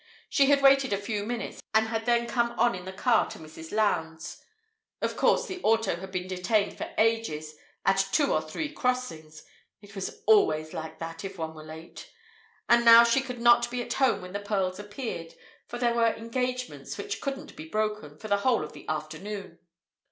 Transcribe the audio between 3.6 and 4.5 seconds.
Lowndes'.